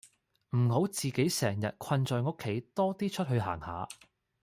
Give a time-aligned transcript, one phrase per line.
[0.57, 3.87] 唔好自己成日困在屋企多啲出去行下